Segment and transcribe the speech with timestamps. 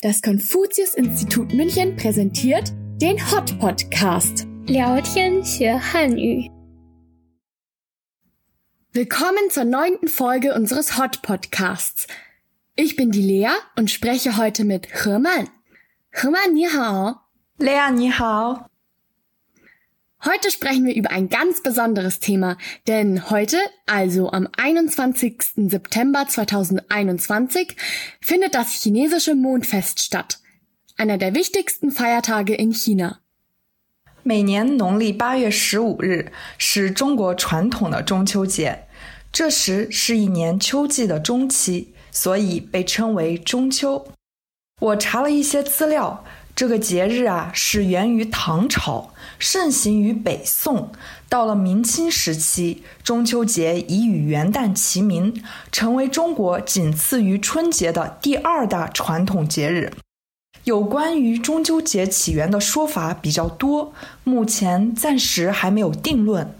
[0.00, 4.46] Das Konfuzius-Institut München präsentiert den Hot Podcast.
[8.92, 12.06] Willkommen zur neunten Folge unseres Hot Podcasts.
[12.76, 15.50] Ich bin die Lea und spreche heute mit Hermann.
[16.10, 17.16] Hermann, ni hao.
[17.58, 18.68] Lea, ni hao.
[20.25, 25.35] Heute sprechen wir über ein ganz besonderes Thema, denn heute, also am 21.
[25.69, 27.75] September 2021,
[28.21, 30.39] findet das chinesische Mondfest statt.
[30.95, 33.19] Einer der wichtigsten Feiertage in China.
[34.23, 38.87] 每年农历八月十五日是中国传统的中秋节，
[39.33, 44.07] 这时是一年秋季的中期，所以被称为中秋。
[44.79, 46.23] 我查了一些资料，
[46.58, 50.90] 这个节日啊是源于唐朝，盛行于北宋。
[51.28, 55.40] 到了明清时期，中秋节已与元旦齐名，
[55.70, 59.92] 成为中国仅次于春节的第二大传统节日。
[60.64, 63.92] 有关于中秋节起源的说法比较多，
[64.24, 66.52] 目前暂时还没有定论。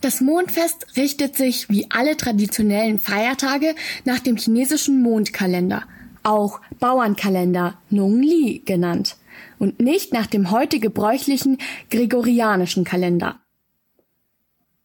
[0.00, 5.82] Das Mondfest richtet sich wie alle traditionellen Feiertage nach dem chinesischen Mondkalender,
[6.22, 9.16] auch Bauernkalender Nongli genannt,
[9.58, 11.58] und nicht nach dem heute gebräuchlichen
[11.90, 13.40] gregorianischen Kalender.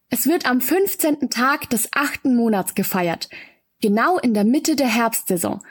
[0.08, 1.30] Es wird am 15.
[1.30, 3.28] Tag des achten Monats gefeiert,
[3.80, 5.62] genau in der Mitte der Herbstsaison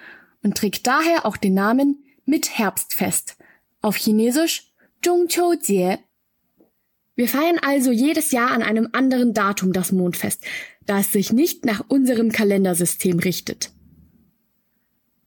[0.43, 3.37] und trägt daher auch den Namen Mitherbstfest,
[3.81, 5.97] auf Chinesisch Zhongqiu-Jie.
[7.15, 10.43] Wir feiern also jedes Jahr an einem anderen Datum das Mondfest,
[10.85, 13.74] da es sich nicht nach unserem Kalendersystem richtet.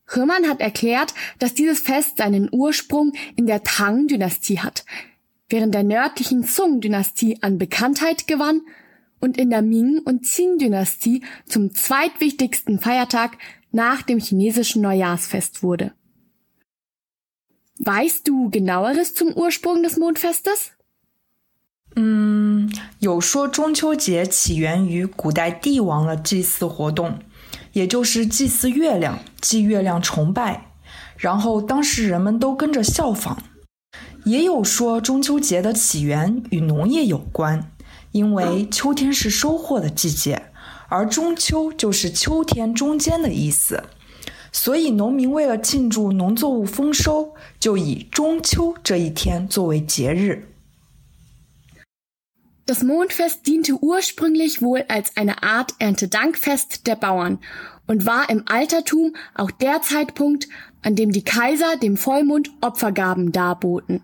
[0.08, 4.84] Hermann hat erklärt, dass dieses Fest seinen Ursprung in der Tang-Dynastie hat,
[5.48, 8.62] während der nördlichen Song-Dynastie an Bekanntheit gewann
[9.20, 13.38] und in der Ming- und Qing-Dynastie zum zweitwichtigsten Feiertag
[13.72, 15.92] nach dem chinesischen Neujahrsfest wurde.
[17.78, 20.70] Weißt du genaueres zum Ursprung des Mondfestes?
[21.96, 27.20] 嗯，有说中秋节起源于古代帝王的祭祀活动，
[27.73, 30.71] 也就是祭祀月亮、祭月亮崇拜，
[31.17, 33.43] 然后当时人们都跟着效仿。
[34.25, 37.71] 也有说中秋节的起源与农业有关，
[38.11, 40.51] 因为秋天是收获的季节，
[40.89, 43.83] 而中秋就是秋天中间的意思，
[44.51, 50.49] 所以农民为了庆祝农作物丰收，就以中秋这一天作为节日。
[52.69, 57.39] Das Mondfest diente ursprünglich wohl als eine Art Erntedankfest der Bauern
[57.87, 60.47] und war im Altertum auch der Zeitpunkt,
[60.83, 64.03] an dem die Kaiser dem Vollmond Opfergaben darboten.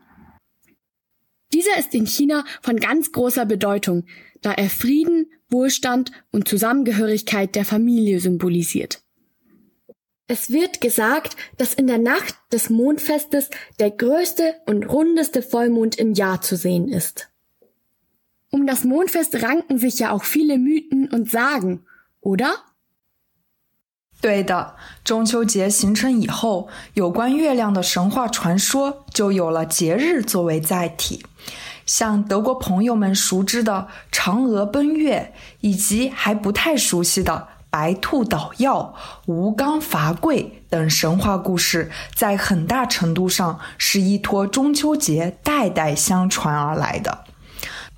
[1.53, 4.05] Dieser ist in China von ganz großer Bedeutung,
[4.41, 9.03] da er Frieden, Wohlstand und Zusammengehörigkeit der Familie symbolisiert.
[10.25, 16.15] Es wird gesagt, dass in der Nacht des Mondfestes der größte und rundeste Vollmond im
[16.15, 17.29] Jahr zu sehen ist.
[18.55, 21.81] Um das Mondfest ranken sich ja auch viele Mythen und Sagen,
[22.21, 22.51] oder?
[24.21, 31.25] 对的，中秋节形成以后，有关月亮的神话传说就有了节日作为载体，
[31.85, 38.95] 像德国朋友们熟知的嫦娥奔月，以及还不太熟悉的白兔捣药、
[39.25, 47.24] 吴刚伐桂等神话故事，在很大程度上是依托中秋节代代相传而来的。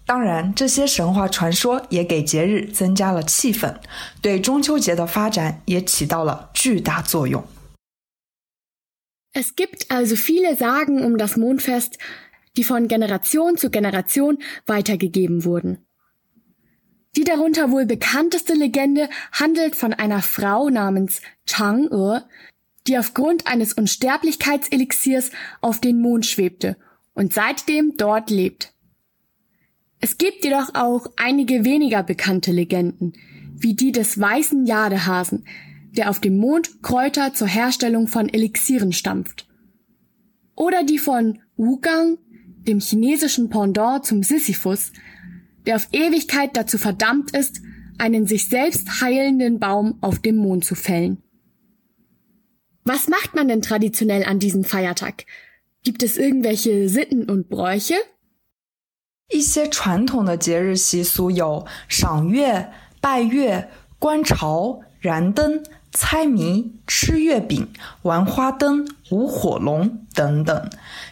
[0.06, 3.76] 当然，这些神话传说也给节日增加了气氛，
[4.20, 7.44] 对中秋节的发展也起到了巨大作用。
[9.32, 11.98] Es gibt also viele Sagen um das Mondfest,
[12.56, 15.78] die von Generation zu Generation weitergegeben wurden.
[17.16, 22.24] Die darunter wohl bekannteste Legende handelt von einer Frau namens Chang'e,
[22.86, 26.76] die aufgrund eines Unsterblichkeitselixiers auf den Mond schwebte
[27.14, 28.74] und seitdem dort lebt.
[29.99, 33.13] Es gibt jedoch auch einige weniger bekannte Legenden,
[33.55, 35.45] wie die des weißen Jadehasen,
[35.91, 39.47] der auf dem Mond Kräuter zur Herstellung von Elixieren stampft.
[40.55, 42.17] Oder die von Wugang,
[42.67, 44.91] dem chinesischen Pendant zum Sisyphus,
[45.65, 47.61] der auf Ewigkeit dazu verdammt ist,
[47.97, 51.23] einen sich selbst heilenden Baum auf dem Mond zu fällen.
[52.83, 55.25] Was macht man denn traditionell an diesem Feiertag?
[55.83, 57.95] Gibt es irgendwelche Sitten und Bräuche?
[59.29, 62.71] 一些传统的节日习俗有赏月、
[63.01, 63.69] 拜月、
[63.99, 67.69] 观潮、燃灯、猜谜、吃月饼、
[68.03, 70.69] 玩花灯、舞火龙等等。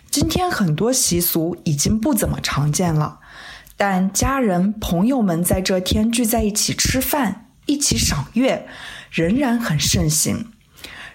[0.10, 3.20] 今天很多习俗已经不怎么常见了，
[3.76, 8.66] 但家人朋友们在这天聚在一起吃饭，一起赏月，
[9.12, 10.54] 仍然很盛行。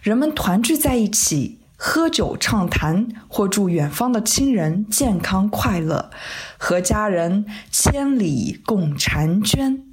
[0.03, 1.60] 人们团聚在一起。
[1.80, 6.10] 喝酒畅谈，或祝远方的亲人健康快乐，
[6.58, 9.84] 和家人千里共婵娟。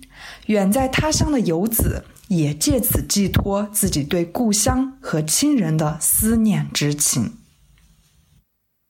[0.47, 7.39] 远在他乡的游子也借此寄托自己对故乡和亲人的思念之情。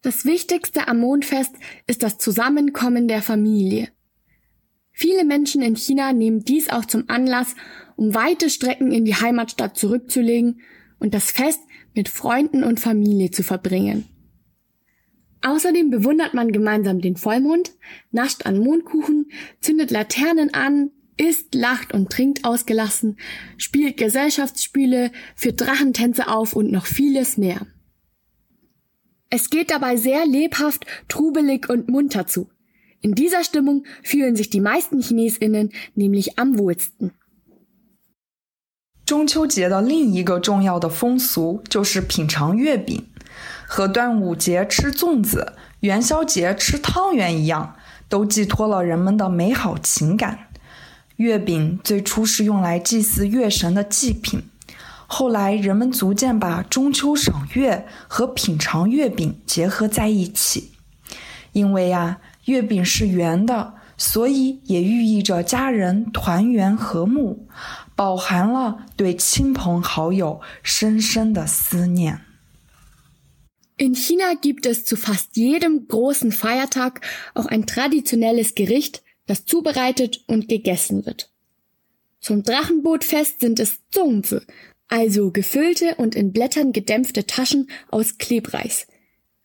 [0.03, 1.53] Das Wichtigste am Mondfest
[1.87, 3.89] ist das Zusammenkommen der Familie.
[4.91, 7.55] Viele Menschen in China nehmen dies auch zum Anlass,
[7.97, 10.61] um weite Strecken in die Heimatstadt zurückzulegen
[10.99, 11.61] und das Fest
[11.98, 14.06] mit Freunden und Familie zu verbringen.
[15.42, 17.74] Außerdem bewundert man gemeinsam den Vollmond,
[18.12, 23.18] nascht an Mondkuchen, zündet Laternen an, isst, lacht und trinkt ausgelassen,
[23.58, 27.68] spielt Gesellschaftsspiele, führt Drachentänze auf und noch vieles mehr.
[29.30, 32.50] Es geht dabei sehr lebhaft, trubelig und munter zu.
[33.02, 37.12] In dieser Stimmung fühlen sich die meisten Chinesinnen nämlich am wohlsten.
[39.08, 43.08] 中秋节的另一个重要的风俗就是品尝月饼，
[43.66, 47.78] 和端午节吃粽子、元宵节吃汤圆一样，
[48.10, 50.50] 都寄托了人们的美好情感。
[51.16, 54.44] 月饼最初是用来祭祀月神的祭品，
[55.06, 60.74] 后来人们逐渐把中秋赏月和品尝月饼结合在一起。
[61.54, 67.48] 因为呀，月饼是圆的，所以也寓意着家人团圆和睦。
[67.97, 72.21] 饱含了对亲朋好友深深的思念。
[73.77, 77.01] In China gibt es zu fast jedem großen Feiertag
[77.35, 81.31] auch ein traditionelles Gericht, das zubereitet und gegessen wird.
[82.21, 84.41] Zum Drachenbootfest sind es Zongzi,
[84.89, 88.87] also gefüllte und in Blättern gedämpfte Taschen aus Klebreis.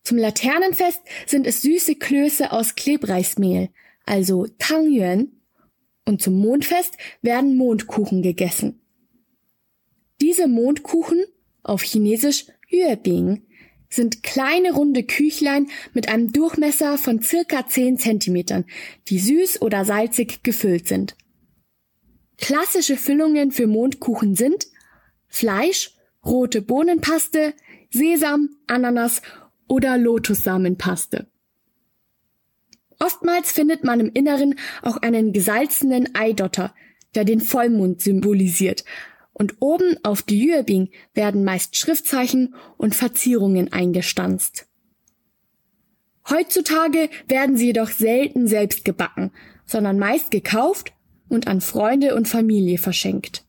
[0.03, 3.69] Zum Laternenfest sind es süße Klöße aus Klebreismehl,
[4.05, 5.31] also Tangyuan,
[6.06, 8.80] und zum Mondfest werden Mondkuchen gegessen.
[10.20, 11.24] Diese Mondkuchen,
[11.62, 13.42] auf Chinesisch Yuebing,
[13.88, 18.64] sind kleine runde Küchlein mit einem Durchmesser von circa 10 Zentimetern,
[19.08, 21.16] die süß oder salzig gefüllt sind.
[22.38, 24.66] Klassische Füllungen für Mondkuchen sind
[25.28, 25.94] Fleisch,
[26.24, 27.54] rote Bohnenpaste,
[27.90, 29.22] Sesam, Ananas
[29.68, 31.31] oder Lotussamenpaste.
[33.02, 36.72] Oftmals findet man im Inneren auch einen gesalzenen Eidotter,
[37.16, 38.84] der den Vollmond symbolisiert,
[39.32, 44.66] und oben auf die Yuebing werden meist Schriftzeichen und Verzierungen eingestanzt.
[46.30, 49.32] Heutzutage werden sie jedoch selten selbst gebacken,
[49.64, 50.92] sondern meist gekauft
[51.28, 53.44] und an Freunde und Familie verschenkt.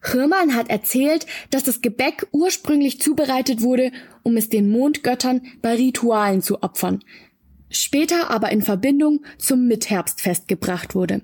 [0.00, 3.90] Hirmann hat erzählt, dass das Gebäck ursprünglich zubereitet wurde,
[4.22, 7.02] um es den Mondgöttern bei Ritualen zu opfern,
[7.69, 11.21] später aber in Verbindung zum Mitherbstfest gebracht wurde.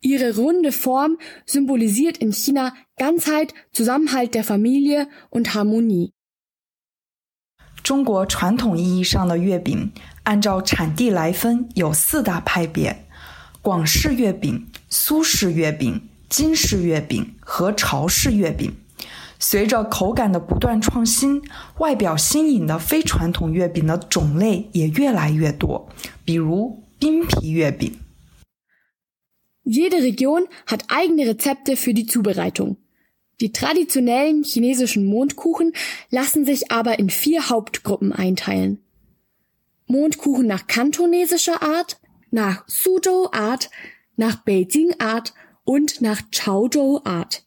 [0.00, 6.12] Ihre runde Form symbolisiert in China Ganzheit, Zusammenhalt der Familie und Harmonie.
[7.82, 9.90] 中国传统意义上的月饼，
[10.24, 13.06] 按照产地来分有四大派别：
[13.62, 18.76] 广式月饼、苏式月饼、金式月饼和潮式月饼。
[19.42, 21.42] 随着口感的不断创新，
[21.78, 25.88] 外表新颖的非传统月饼的种类也越来越多，
[26.24, 27.98] 比如冰皮月饼。
[29.64, 32.78] Jede Region hat eigene Rezepte für die Zubereitung.
[33.40, 35.72] Die traditionellen chinesischen Mondkuchen
[36.10, 38.78] lassen sich aber in vier Hauptgruppen einteilen.
[39.86, 42.00] Mondkuchen nach kantonesischer Art,
[42.30, 43.70] nach Suzhou Art,
[44.16, 45.34] nach Beijing Art
[45.64, 47.44] und nach Chaozhou Art.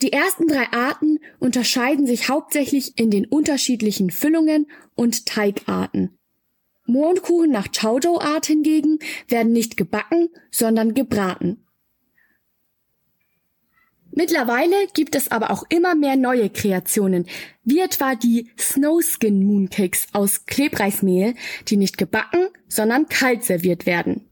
[0.00, 6.18] Die ersten drei Arten unterscheiden sich hauptsächlich in den unterschiedlichen Füllungen und Teigarten.
[6.86, 11.64] Mondkuchen nach Chaozhou-Art hingegen werden nicht gebacken, sondern gebraten.
[14.10, 17.26] Mittlerweile gibt es aber auch immer mehr neue Kreationen,
[17.64, 21.34] wie etwa die Snowskin Mooncakes aus Klebreismehl,
[21.68, 24.28] die nicht gebacken, sondern kalt serviert werden.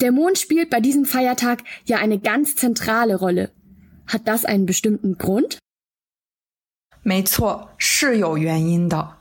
[0.00, 3.52] Der Mond spielt bei diesem Feiertag ja eine ganz zentrale Rolle
[4.10, 5.58] hat das einen bestimmten Grund?
[7.02, 9.16] 没错，是有原因的。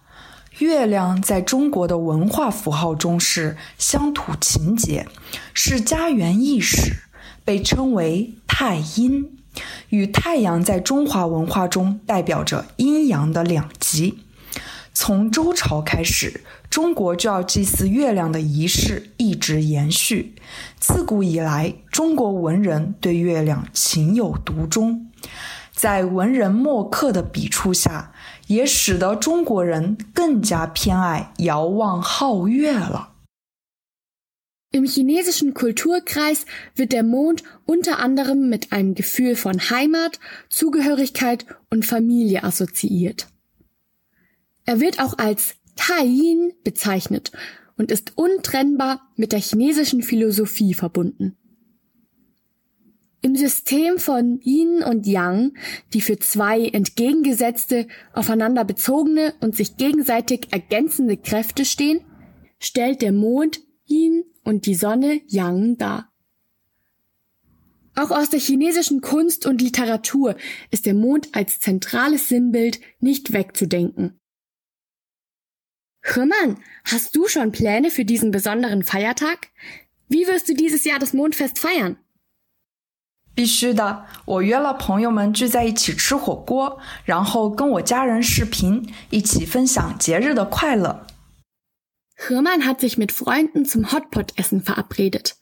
[0.57, 5.07] 月亮在中国的文化符号中是乡土情节，
[5.53, 7.03] 是家园意识，
[7.45, 9.37] 被称为太阴，
[9.89, 14.19] 与太阳在中华文化中代表着阴阳的两极。
[14.93, 20.35] 从周朝开始，中国就要祭祀月亮的仪式一直延续。
[20.79, 25.09] 自古以来，中国文人对月亮情有独钟，
[25.73, 28.13] 在文人墨客的笔触下，
[28.47, 33.13] 也使得中国人更加偏爱遥望皓月了。
[34.71, 36.45] Im chinesischen Kulturkreis
[36.75, 43.25] wird der Mond unter anderem mit einem Gefühl von Heimat, Zugehörigkeit und Familie assoziiert.
[44.65, 47.31] Er wird auch als Taiyin bezeichnet
[47.77, 51.37] und ist untrennbar mit der chinesischen Philosophie verbunden.
[53.21, 55.53] Im System von Yin und Yang,
[55.93, 62.01] die für zwei entgegengesetzte, aufeinander bezogene und sich gegenseitig ergänzende Kräfte stehen,
[62.59, 66.11] stellt der Mond Yin und die Sonne Yang dar.
[67.95, 70.35] Auch aus der chinesischen Kunst und Literatur
[70.71, 74.18] ist der Mond als zentrales Sinnbild nicht wegzudenken.
[76.02, 79.48] Hermann, hast du schon Pläne für diesen besonderen Feiertag?
[80.08, 81.96] Wie wirst du dieses Jahr das Mondfest feiern?
[83.34, 91.04] 必须的，我约了朋友们聚在一起吃火锅，然后跟我家人视频，一起分享节日的快乐。
[92.16, 95.34] Hermann hat sich mit Freunden zum Hotpot-Essen verabredet.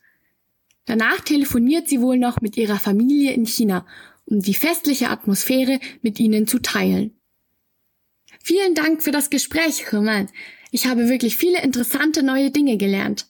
[0.85, 3.85] Danach telefoniert sie wohl noch mit ihrer Familie in China,
[4.25, 7.11] um die festliche Atmosphäre mit ihnen zu teilen.
[8.41, 10.29] Vielen Dank für das Gespräch, Hermann.
[10.71, 13.27] Ich habe wirklich viele interessante neue Dinge gelernt.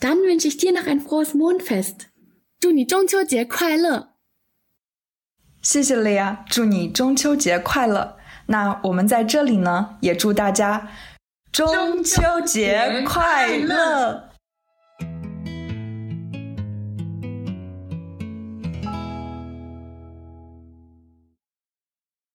[0.00, 2.08] Dann wünsche ich dir noch ein frohes Mondfest.
[2.60, 4.14] 祝你中秋节快乐！
[5.60, 8.16] 谢谢了呀，祝你中秋节快乐！
[8.46, 10.90] 那我们在这里呢，也祝大家
[11.52, 14.27] 中秋节快乐！